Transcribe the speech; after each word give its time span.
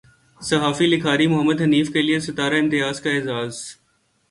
صحافی 0.41 0.85
لکھاری 0.87 1.27
محمد 1.27 1.61
حنیف 1.61 1.91
کے 1.93 2.01
لیے 2.01 2.19
ستارہ 2.19 2.59
امتیاز 2.59 3.01
کا 3.01 3.09
اعزاز 3.09 3.61